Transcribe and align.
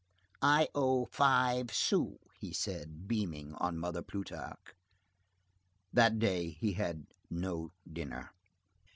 —"I 0.41 0.67
owe 0.73 1.05
five 1.05 1.71
sous," 1.71 2.17
he 2.39 2.53
said, 2.53 3.07
beaming 3.07 3.53
on 3.53 3.77
Mother 3.77 4.01
Plutarque. 4.01 4.75
That 5.93 6.17
day 6.17 6.49
he 6.49 6.73
had 6.73 7.05
no 7.29 7.71
dinner. 7.87 8.31